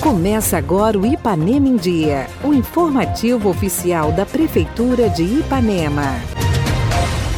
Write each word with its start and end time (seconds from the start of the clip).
Começa 0.00 0.58
agora 0.58 0.98
o 0.98 1.06
Ipanema 1.06 1.68
em 1.68 1.76
Dia, 1.76 2.26
o 2.42 2.52
informativo 2.52 3.48
oficial 3.48 4.12
da 4.12 4.26
Prefeitura 4.26 5.08
de 5.08 5.22
Ipanema. 5.22 6.20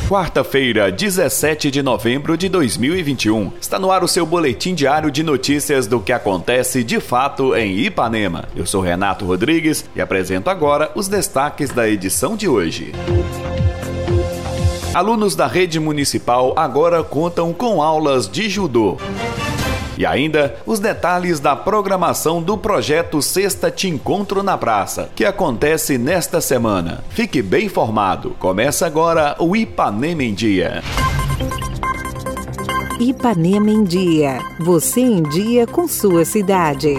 Quarta-feira, 0.08 0.90
17 0.92 1.70
de 1.70 1.82
novembro 1.82 2.36
de 2.36 2.48
2021. 2.48 3.52
Está 3.60 3.78
no 3.78 3.90
ar 3.90 4.04
o 4.04 4.08
seu 4.08 4.26
boletim 4.26 4.74
diário 4.74 5.10
de 5.10 5.22
notícias 5.22 5.86
do 5.86 6.00
que 6.00 6.12
acontece 6.12 6.82
de 6.82 7.00
fato 7.00 7.54
em 7.54 7.78
Ipanema. 7.78 8.48
Eu 8.56 8.66
sou 8.66 8.82
Renato 8.82 9.24
Rodrigues 9.24 9.84
e 9.94 10.00
apresento 10.00 10.50
agora 10.50 10.90
os 10.94 11.08
destaques 11.08 11.70
da 11.70 11.88
edição 11.88 12.36
de 12.36 12.48
hoje. 12.48 12.92
Alunos 14.94 15.34
da 15.34 15.46
rede 15.46 15.80
municipal 15.80 16.54
agora 16.56 17.02
contam 17.02 17.52
com 17.52 17.82
aulas 17.82 18.28
de 18.28 18.48
judô. 18.48 18.96
E 19.96 20.04
ainda 20.04 20.56
os 20.66 20.80
detalhes 20.80 21.40
da 21.40 21.54
programação 21.54 22.42
do 22.42 22.58
projeto 22.58 23.22
Sexta 23.22 23.70
Te 23.70 23.88
Encontro 23.88 24.42
na 24.42 24.58
Praça, 24.58 25.08
que 25.14 25.24
acontece 25.24 25.98
nesta 25.98 26.40
semana. 26.40 27.04
Fique 27.10 27.40
bem 27.40 27.66
informado. 27.66 28.30
Começa 28.38 28.86
agora 28.86 29.36
o 29.38 29.54
Ipanema 29.54 30.22
em 30.22 30.34
Dia. 30.34 30.82
Ipanema 33.00 33.70
em 33.70 33.84
Dia. 33.84 34.38
Você 34.60 35.00
em 35.00 35.22
dia 35.22 35.66
com 35.66 35.86
sua 35.86 36.24
cidade. 36.24 36.94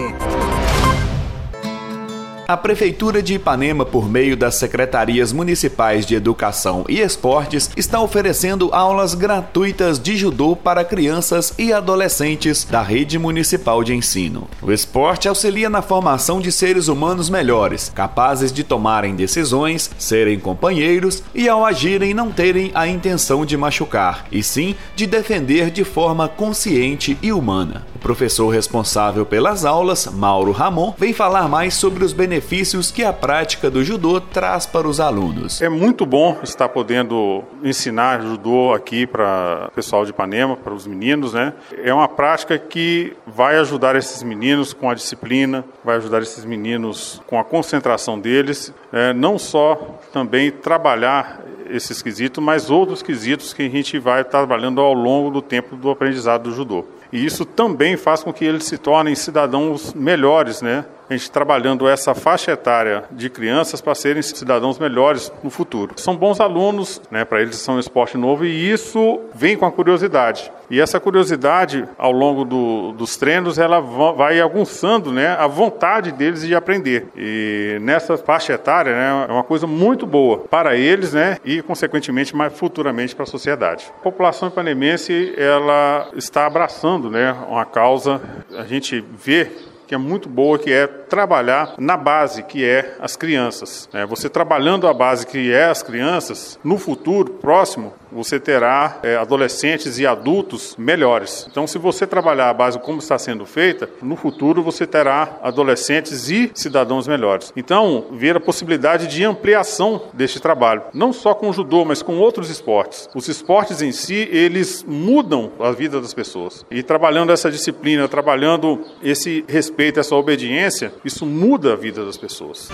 A 2.48 2.56
Prefeitura 2.56 3.20
de 3.20 3.34
Ipanema, 3.34 3.84
por 3.84 4.08
meio 4.08 4.36
das 4.36 4.54
Secretarias 4.54 5.32
Municipais 5.32 6.06
de 6.06 6.14
Educação 6.14 6.84
e 6.88 7.00
Esportes, 7.00 7.68
está 7.76 8.00
oferecendo 8.00 8.70
aulas 8.72 9.14
gratuitas 9.14 9.98
de 9.98 10.16
judô 10.16 10.54
para 10.54 10.84
crianças 10.84 11.52
e 11.58 11.72
adolescentes 11.72 12.62
da 12.62 12.82
rede 12.82 13.18
municipal 13.18 13.82
de 13.82 13.96
ensino. 13.96 14.46
O 14.62 14.70
esporte 14.70 15.26
auxilia 15.26 15.68
na 15.68 15.82
formação 15.82 16.40
de 16.40 16.52
seres 16.52 16.86
humanos 16.86 17.28
melhores, 17.28 17.90
capazes 17.92 18.52
de 18.52 18.62
tomarem 18.62 19.16
decisões, 19.16 19.90
serem 19.98 20.38
companheiros 20.38 21.24
e, 21.34 21.48
ao 21.48 21.66
agirem, 21.66 22.14
não 22.14 22.30
terem 22.30 22.70
a 22.74 22.86
intenção 22.86 23.44
de 23.44 23.56
machucar, 23.56 24.24
e 24.30 24.40
sim 24.40 24.76
de 24.94 25.04
defender 25.04 25.68
de 25.72 25.82
forma 25.82 26.28
consciente 26.28 27.18
e 27.20 27.32
humana. 27.32 27.84
O 27.96 27.98
professor 27.98 28.50
responsável 28.50 29.26
pelas 29.26 29.64
aulas, 29.64 30.06
Mauro 30.06 30.52
Ramon, 30.52 30.94
vem 30.96 31.12
falar 31.12 31.48
mais 31.48 31.74
sobre 31.74 32.04
os 32.04 32.12
benefícios 32.12 32.35
benefícios 32.36 32.90
que 32.90 33.02
a 33.02 33.14
prática 33.14 33.70
do 33.70 33.82
judô 33.82 34.20
traz 34.20 34.66
para 34.66 34.86
os 34.86 35.00
alunos. 35.00 35.62
É 35.62 35.70
muito 35.70 36.04
bom 36.04 36.38
estar 36.42 36.68
podendo 36.68 37.42
ensinar 37.64 38.20
judô 38.20 38.74
aqui 38.74 39.06
para 39.06 39.68
o 39.68 39.70
pessoal 39.70 40.04
de 40.04 40.10
Ipanema, 40.10 40.54
para 40.54 40.74
os 40.74 40.86
meninos, 40.86 41.32
né? 41.32 41.54
É 41.82 41.94
uma 41.94 42.06
prática 42.06 42.58
que 42.58 43.14
vai 43.26 43.56
ajudar 43.56 43.96
esses 43.96 44.22
meninos 44.22 44.74
com 44.74 44.90
a 44.90 44.94
disciplina, 44.94 45.64
vai 45.82 45.96
ajudar 45.96 46.20
esses 46.20 46.44
meninos 46.44 47.22
com 47.26 47.40
a 47.40 47.44
concentração 47.44 48.20
deles, 48.20 48.70
é, 48.92 49.14
não 49.14 49.38
só 49.38 49.98
também 50.12 50.50
trabalhar 50.50 51.40
esses 51.70 52.02
quesitos, 52.02 52.44
mas 52.44 52.70
outros 52.70 53.02
quesitos 53.02 53.54
que 53.54 53.62
a 53.62 53.70
gente 53.70 53.98
vai 53.98 54.22
trabalhando 54.24 54.82
ao 54.82 54.92
longo 54.92 55.30
do 55.30 55.40
tempo 55.40 55.74
do 55.74 55.90
aprendizado 55.90 56.42
do 56.42 56.54
judô. 56.54 56.84
E 57.10 57.24
isso 57.24 57.44
também 57.44 57.96
faz 57.96 58.22
com 58.22 58.32
que 58.32 58.44
eles 58.44 58.64
se 58.64 58.76
tornem 58.76 59.14
cidadãos 59.14 59.94
melhores, 59.94 60.60
né? 60.60 60.84
A 61.08 61.12
gente 61.12 61.30
trabalhando 61.30 61.88
essa 61.88 62.14
faixa 62.14 62.52
etária 62.52 63.04
de 63.10 63.30
crianças 63.30 63.80
para 63.80 63.94
serem 63.94 64.22
cidadãos 64.22 64.78
melhores 64.78 65.32
no 65.42 65.50
futuro. 65.50 65.94
São 65.96 66.16
bons 66.16 66.40
alunos, 66.40 67.00
né, 67.10 67.24
para 67.24 67.40
eles 67.42 67.56
são 67.56 67.76
um 67.76 67.80
esporte 67.80 68.16
novo 68.16 68.44
e 68.44 68.70
isso 68.70 69.20
vem 69.34 69.56
com 69.56 69.66
a 69.66 69.72
curiosidade. 69.72 70.50
E 70.68 70.80
essa 70.80 70.98
curiosidade, 70.98 71.84
ao 71.96 72.10
longo 72.10 72.44
do, 72.44 72.92
dos 72.92 73.16
treinos, 73.16 73.58
ela 73.58 73.80
vai 73.80 74.40
aguçando 74.40 75.12
né, 75.12 75.28
a 75.38 75.46
vontade 75.46 76.10
deles 76.10 76.42
de 76.42 76.54
aprender. 76.54 77.06
E 77.16 77.78
nessa 77.80 78.16
faixa 78.16 78.54
etária 78.54 78.92
né, 78.92 79.26
é 79.28 79.32
uma 79.32 79.44
coisa 79.44 79.66
muito 79.66 80.06
boa 80.06 80.38
para 80.38 80.76
eles 80.76 81.12
né, 81.12 81.38
e, 81.44 81.62
consequentemente, 81.62 82.34
mais 82.34 82.52
futuramente 82.52 83.14
para 83.14 83.22
a 83.22 83.26
sociedade. 83.26 83.92
A 84.00 84.02
população 84.02 84.48
ipanemense 84.48 85.34
ela 85.36 86.08
está 86.16 86.46
abraçando 86.46 87.10
né, 87.10 87.34
uma 87.48 87.64
causa, 87.64 88.20
a 88.58 88.64
gente 88.64 89.04
vê 89.16 89.50
que 89.86 89.94
é 89.94 89.98
muito 89.98 90.28
boa, 90.28 90.58
que 90.58 90.72
é 90.72 90.86
trabalhar 90.86 91.74
na 91.78 91.96
base, 91.96 92.42
que 92.42 92.64
é 92.64 92.96
as 93.00 93.16
crianças. 93.16 93.88
É, 93.92 94.04
você 94.04 94.28
trabalhando 94.28 94.86
a 94.88 94.94
base, 94.94 95.26
que 95.26 95.52
é 95.52 95.66
as 95.66 95.82
crianças, 95.82 96.58
no 96.64 96.78
futuro 96.78 97.34
próximo, 97.34 97.92
você 98.10 98.40
terá 98.40 98.98
é, 99.02 99.16
adolescentes 99.16 99.98
e 99.98 100.06
adultos 100.06 100.74
melhores. 100.76 101.46
Então, 101.50 101.66
se 101.66 101.78
você 101.78 102.06
trabalhar 102.06 102.50
a 102.50 102.54
base 102.54 102.78
como 102.78 102.98
está 102.98 103.18
sendo 103.18 103.44
feita, 103.44 103.88
no 104.02 104.16
futuro 104.16 104.62
você 104.62 104.86
terá 104.86 105.38
adolescentes 105.42 106.30
e 106.30 106.50
cidadãos 106.54 107.06
melhores. 107.06 107.52
Então, 107.56 108.06
ver 108.12 108.36
a 108.36 108.40
possibilidade 108.40 109.06
de 109.06 109.24
ampliação 109.24 110.02
deste 110.12 110.40
trabalho, 110.40 110.82
não 110.94 111.12
só 111.12 111.34
com 111.34 111.50
o 111.50 111.52
judô, 111.52 111.84
mas 111.84 112.02
com 112.02 112.18
outros 112.18 112.50
esportes. 112.50 113.08
Os 113.14 113.28
esportes 113.28 113.82
em 113.82 113.92
si, 113.92 114.28
eles 114.32 114.84
mudam 114.86 115.52
a 115.60 115.70
vida 115.72 116.00
das 116.00 116.14
pessoas. 116.14 116.64
E 116.70 116.82
trabalhando 116.82 117.32
essa 117.32 117.50
disciplina, 117.50 118.08
trabalhando 118.08 118.84
esse 119.02 119.44
respeito, 119.48 119.75
essa 120.00 120.14
obediência, 120.16 120.92
isso 121.04 121.26
muda 121.26 121.74
a 121.74 121.76
vida 121.76 122.04
das 122.04 122.16
pessoas. 122.16 122.70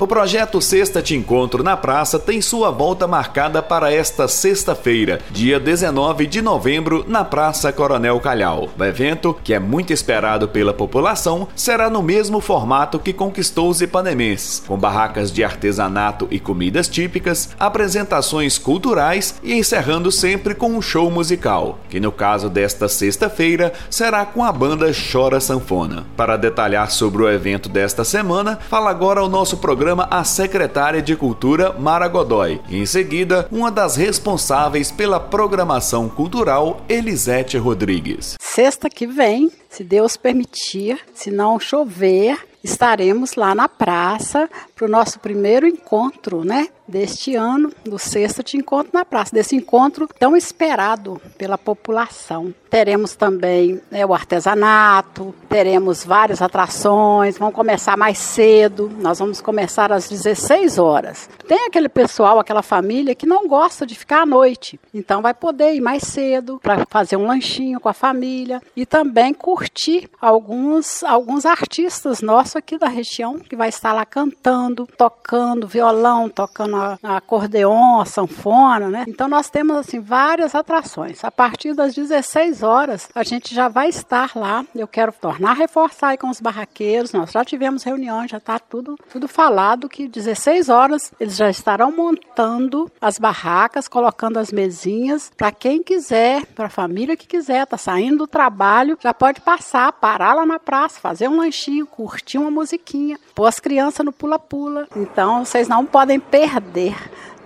O 0.00 0.06
projeto 0.06 0.62
Sexta 0.62 1.02
Te 1.02 1.16
Encontro 1.16 1.64
na 1.64 1.76
Praça 1.76 2.20
tem 2.20 2.40
sua 2.40 2.70
volta 2.70 3.04
marcada 3.08 3.60
para 3.60 3.92
esta 3.92 4.28
sexta-feira, 4.28 5.18
dia 5.28 5.58
19 5.58 6.24
de 6.24 6.40
novembro, 6.40 7.04
na 7.08 7.24
Praça 7.24 7.72
Coronel 7.72 8.20
Calhau. 8.20 8.68
O 8.78 8.84
evento, 8.84 9.36
que 9.42 9.52
é 9.52 9.58
muito 9.58 9.92
esperado 9.92 10.46
pela 10.46 10.72
população, 10.72 11.48
será 11.56 11.90
no 11.90 12.00
mesmo 12.00 12.40
formato 12.40 13.00
que 13.00 13.12
conquistou 13.12 13.68
os 13.68 13.82
ipanemenses, 13.82 14.62
com 14.64 14.78
barracas 14.78 15.32
de 15.32 15.42
artesanato 15.42 16.28
e 16.30 16.38
comidas 16.38 16.86
típicas, 16.86 17.50
apresentações 17.58 18.56
culturais 18.56 19.34
e 19.42 19.52
encerrando 19.52 20.12
sempre 20.12 20.54
com 20.54 20.70
um 20.70 20.80
show 20.80 21.10
musical, 21.10 21.80
que 21.88 21.98
no 21.98 22.12
caso 22.12 22.48
desta 22.48 22.86
sexta-feira 22.86 23.72
será 23.90 24.24
com 24.24 24.44
a 24.44 24.52
banda 24.52 24.92
Chora 25.12 25.40
Sanfona. 25.40 26.06
Para 26.16 26.36
detalhar 26.36 26.88
sobre 26.88 27.24
o 27.24 27.28
evento 27.28 27.68
desta 27.68 28.04
semana, 28.04 28.60
fala 28.70 28.90
agora 28.90 29.24
o 29.24 29.28
nosso 29.28 29.56
programa 29.56 29.87
programa 29.88 30.08
a 30.10 30.22
secretária 30.22 31.00
de 31.00 31.16
Cultura 31.16 31.72
Mara 31.72 32.08
Godoy 32.08 32.60
em 32.68 32.84
seguida, 32.84 33.48
uma 33.50 33.70
das 33.70 33.96
responsáveis 33.96 34.90
pela 34.90 35.18
programação 35.18 36.10
cultural, 36.10 36.82
Elisete 36.90 37.56
Rodrigues. 37.56 38.36
Sexta 38.38 38.90
que 38.90 39.06
vem, 39.06 39.50
se 39.70 39.82
Deus 39.82 40.14
permitir, 40.14 41.00
se 41.14 41.30
não 41.30 41.58
chover, 41.58 42.38
estaremos 42.68 43.34
lá 43.34 43.54
na 43.54 43.68
praça 43.68 44.48
para 44.74 44.86
o 44.86 44.90
nosso 44.90 45.18
primeiro 45.18 45.66
encontro, 45.66 46.44
né? 46.44 46.68
Deste 46.86 47.34
ano, 47.34 47.70
do 47.84 47.98
sexto 47.98 48.42
de 48.42 48.56
encontro 48.56 48.90
na 48.94 49.04
praça, 49.04 49.34
desse 49.34 49.54
encontro 49.54 50.08
tão 50.18 50.34
esperado 50.34 51.20
pela 51.36 51.58
população. 51.58 52.54
Teremos 52.70 53.14
também 53.14 53.80
né, 53.90 54.06
o 54.06 54.14
artesanato, 54.14 55.34
teremos 55.50 56.02
várias 56.02 56.40
atrações, 56.40 57.36
vamos 57.36 57.54
começar 57.54 57.96
mais 57.96 58.16
cedo, 58.16 58.90
nós 59.00 59.18
vamos 59.18 59.40
começar 59.42 59.92
às 59.92 60.08
16 60.08 60.78
horas. 60.78 61.28
Tem 61.46 61.66
aquele 61.66 61.90
pessoal, 61.90 62.38
aquela 62.38 62.62
família 62.62 63.14
que 63.14 63.26
não 63.26 63.46
gosta 63.46 63.84
de 63.84 63.94
ficar 63.94 64.22
à 64.22 64.26
noite, 64.26 64.80
então 64.94 65.20
vai 65.20 65.34
poder 65.34 65.74
ir 65.74 65.80
mais 65.80 66.04
cedo 66.04 66.58
para 66.62 66.86
fazer 66.88 67.16
um 67.16 67.26
lanchinho 67.26 67.80
com 67.80 67.88
a 67.88 67.94
família 67.94 68.62
e 68.74 68.86
também 68.86 69.34
curtir 69.34 70.08
alguns, 70.20 71.02
alguns 71.02 71.44
artistas 71.44 72.22
nossos 72.22 72.56
aqui 72.58 72.78
da 72.78 72.88
região 72.88 73.38
que 73.38 73.56
vai 73.56 73.68
estar 73.68 73.92
lá 73.92 74.04
cantando, 74.04 74.86
tocando 74.96 75.66
violão, 75.66 76.28
tocando 76.28 76.76
a, 76.76 76.98
a 77.02 77.16
acordeon, 77.16 78.00
a 78.00 78.04
sanfona, 78.04 78.88
né? 78.88 79.04
Então 79.08 79.28
nós 79.28 79.48
temos 79.48 79.76
assim 79.76 80.00
várias 80.00 80.54
atrações. 80.54 81.24
A 81.24 81.30
partir 81.30 81.74
das 81.74 81.94
16 81.94 82.62
horas 82.62 83.08
a 83.14 83.22
gente 83.22 83.54
já 83.54 83.68
vai 83.68 83.88
estar 83.88 84.32
lá. 84.34 84.64
Eu 84.74 84.88
quero 84.88 85.12
tornar 85.12 85.54
reforçar 85.54 86.08
aí 86.08 86.18
com 86.18 86.28
os 86.28 86.40
barraqueiros. 86.40 87.12
Nós 87.12 87.32
já 87.32 87.44
tivemos 87.44 87.82
reuniões, 87.82 88.30
já 88.30 88.38
está 88.38 88.58
tudo 88.58 88.96
tudo 89.10 89.28
falado 89.28 89.88
que 89.88 90.08
16 90.08 90.68
horas 90.68 91.12
eles 91.18 91.36
já 91.36 91.48
estarão 91.50 91.90
montando 91.90 92.90
as 93.00 93.18
barracas, 93.18 93.88
colocando 93.88 94.38
as 94.38 94.52
mesinhas 94.52 95.30
para 95.36 95.50
quem 95.50 95.82
quiser, 95.82 96.46
para 96.46 96.66
a 96.66 96.70
família 96.70 97.16
que 97.16 97.26
quiser, 97.26 97.66
tá 97.66 97.76
saindo 97.76 98.18
do 98.18 98.26
trabalho, 98.26 98.98
já 99.00 99.14
pode 99.14 99.40
passar, 99.40 99.92
parar 99.92 100.34
lá 100.34 100.46
na 100.46 100.58
praça, 100.58 101.00
fazer 101.00 101.28
um 101.28 101.38
lanchinho, 101.38 101.86
curtir 101.86 102.37
uma 102.38 102.50
musiquinha, 102.50 103.18
pôr 103.34 103.46
as 103.46 103.60
crianças 103.60 104.04
no 104.04 104.12
pula-pula. 104.12 104.86
Então, 104.96 105.44
vocês 105.44 105.68
não 105.68 105.84
podem 105.84 106.18
perder 106.18 106.94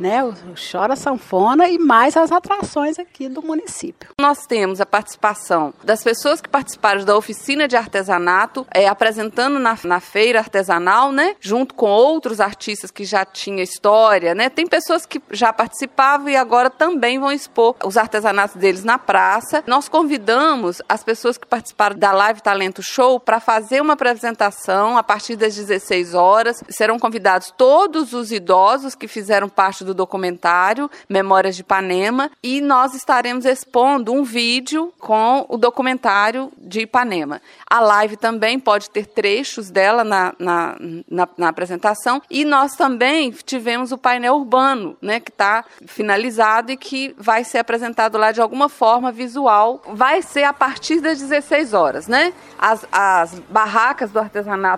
né? 0.02 0.22
O 0.24 0.34
Chora 0.54 0.96
Sanfona 0.96 1.68
e 1.68 1.78
mais 1.78 2.16
as 2.16 2.32
atrações 2.32 2.98
aqui 2.98 3.28
do 3.28 3.40
município. 3.40 4.10
Nós 4.20 4.46
temos 4.46 4.80
a 4.80 4.86
participação 4.86 5.72
das 5.84 6.02
pessoas 6.02 6.40
que 6.40 6.48
participaram 6.48 7.04
da 7.04 7.16
oficina 7.16 7.68
de 7.68 7.76
artesanato, 7.76 8.66
é, 8.74 8.88
apresentando 8.88 9.58
na, 9.58 9.78
na 9.84 10.00
feira 10.00 10.40
artesanal, 10.40 11.12
né? 11.12 11.36
Junto 11.40 11.74
com 11.74 11.88
outros 11.88 12.40
artistas 12.40 12.90
que 12.90 13.04
já 13.04 13.24
tinham 13.24 13.60
história, 13.60 14.34
né? 14.34 14.50
Tem 14.50 14.66
pessoas 14.66 15.06
que 15.06 15.22
já 15.30 15.52
participavam 15.52 16.28
e 16.28 16.36
agora 16.36 16.68
também 16.68 17.18
vão 17.18 17.30
expor 17.30 17.76
os 17.84 17.96
artesanatos 17.96 18.56
deles 18.56 18.82
na 18.82 18.98
praça. 18.98 19.62
Nós 19.66 19.88
convidamos 19.88 20.82
as 20.88 21.04
pessoas 21.04 21.38
que 21.38 21.46
participaram 21.46 21.96
da 21.96 22.12
Live 22.12 22.42
Talento 22.42 22.82
Show 22.82 23.20
para 23.20 23.38
fazer 23.38 23.80
uma 23.80 23.92
apresentação 23.92 24.81
a 24.96 25.02
partir 25.02 25.36
das 25.36 25.54
16 25.54 26.14
horas. 26.14 26.62
Serão 26.68 26.98
convidados 26.98 27.52
todos 27.56 28.12
os 28.12 28.32
idosos 28.32 28.94
que 28.94 29.08
fizeram 29.08 29.48
parte 29.48 29.84
do 29.84 29.94
documentário 29.94 30.90
Memórias 31.08 31.56
de 31.56 31.62
Ipanema 31.62 32.30
e 32.42 32.60
nós 32.60 32.94
estaremos 32.94 33.44
expondo 33.44 34.12
um 34.12 34.22
vídeo 34.22 34.92
com 34.98 35.46
o 35.48 35.56
documentário 35.56 36.52
de 36.58 36.80
Ipanema. 36.80 37.40
A 37.68 37.80
live 37.80 38.16
também 38.16 38.58
pode 38.58 38.90
ter 38.90 39.06
trechos 39.06 39.70
dela 39.70 40.04
na, 40.04 40.34
na, 40.38 40.76
na, 41.08 41.28
na 41.36 41.48
apresentação 41.48 42.20
e 42.30 42.44
nós 42.44 42.74
também 42.76 43.30
tivemos 43.30 43.92
o 43.92 43.98
painel 43.98 44.36
urbano, 44.36 44.96
né, 45.00 45.20
que 45.20 45.30
está 45.30 45.64
finalizado 45.86 46.72
e 46.72 46.76
que 46.76 47.14
vai 47.18 47.44
ser 47.44 47.58
apresentado 47.58 48.18
lá 48.18 48.32
de 48.32 48.40
alguma 48.40 48.68
forma 48.68 49.12
visual. 49.12 49.82
Vai 49.92 50.22
ser 50.22 50.44
a 50.44 50.52
partir 50.52 51.00
das 51.00 51.18
16 51.18 51.74
horas, 51.74 52.06
né? 52.06 52.32
As, 52.58 52.86
as 52.90 53.38
barracas 53.50 54.10
do 54.10 54.18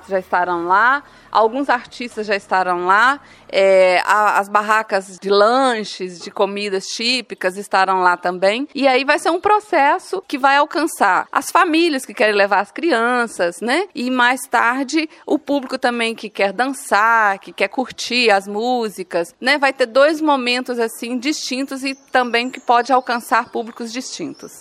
já 0.08 0.18
estarão 0.18 0.66
lá, 0.66 1.02
alguns 1.30 1.68
artistas 1.68 2.26
já 2.26 2.36
estarão 2.36 2.86
lá, 2.86 3.20
é, 3.48 4.00
a, 4.04 4.38
as 4.38 4.48
barracas 4.48 5.18
de 5.20 5.28
lanches, 5.28 6.18
de 6.20 6.30
comidas 6.30 6.86
típicas 6.86 7.56
estarão 7.56 8.00
lá 8.00 8.16
também. 8.16 8.68
E 8.74 8.86
aí 8.86 9.04
vai 9.04 9.18
ser 9.18 9.30
um 9.30 9.40
processo 9.40 10.22
que 10.26 10.38
vai 10.38 10.56
alcançar 10.56 11.26
as 11.30 11.50
famílias 11.50 12.04
que 12.04 12.14
querem 12.14 12.34
levar 12.34 12.60
as 12.60 12.72
crianças, 12.72 13.60
né? 13.60 13.86
E 13.94 14.10
mais 14.10 14.40
tarde 14.42 15.08
o 15.26 15.38
público 15.38 15.78
também 15.78 16.14
que 16.14 16.28
quer 16.28 16.52
dançar, 16.52 17.38
que 17.38 17.52
quer 17.52 17.68
curtir 17.68 18.30
as 18.30 18.46
músicas, 18.46 19.34
né? 19.40 19.58
Vai 19.58 19.72
ter 19.72 19.86
dois 19.86 20.20
momentos 20.20 20.78
assim 20.78 21.18
distintos 21.18 21.84
e 21.84 21.94
também 21.94 22.50
que 22.50 22.60
pode 22.60 22.92
alcançar 22.92 23.50
públicos 23.50 23.92
distintos. 23.92 24.60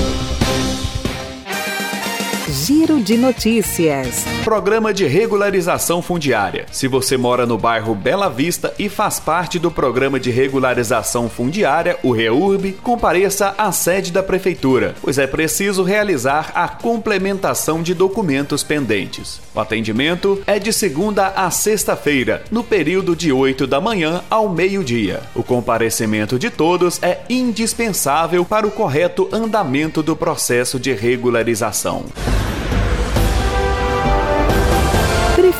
Giro 2.71 3.01
de 3.01 3.17
Notícias. 3.17 4.23
Programa 4.45 4.93
de 4.93 5.05
regularização 5.05 6.01
fundiária. 6.01 6.65
Se 6.71 6.87
você 6.87 7.17
mora 7.17 7.45
no 7.45 7.57
bairro 7.57 7.93
Bela 7.93 8.29
Vista 8.29 8.73
e 8.79 8.87
faz 8.87 9.19
parte 9.19 9.59
do 9.59 9.69
programa 9.69 10.17
de 10.17 10.31
regularização 10.31 11.29
fundiária, 11.29 11.99
o 12.01 12.11
REURB, 12.13 12.71
compareça 12.81 13.53
à 13.57 13.73
sede 13.73 14.09
da 14.09 14.23
prefeitura, 14.23 14.95
pois 15.01 15.17
é 15.17 15.27
preciso 15.27 15.83
realizar 15.83 16.53
a 16.55 16.65
complementação 16.69 17.83
de 17.83 17.93
documentos 17.93 18.63
pendentes. 18.63 19.41
O 19.53 19.59
atendimento 19.59 20.41
é 20.47 20.57
de 20.57 20.71
segunda 20.71 21.27
a 21.27 21.51
sexta-feira, 21.51 22.41
no 22.49 22.63
período 22.63 23.17
de 23.17 23.33
8 23.33 23.67
da 23.67 23.81
manhã 23.81 24.23
ao 24.29 24.47
meio-dia. 24.47 25.23
O 25.35 25.43
comparecimento 25.43 26.39
de 26.39 26.49
todos 26.49 27.03
é 27.03 27.19
indispensável 27.29 28.45
para 28.45 28.65
o 28.65 28.71
correto 28.71 29.27
andamento 29.33 30.01
do 30.01 30.15
processo 30.15 30.79
de 30.79 30.93
regularização. 30.93 32.05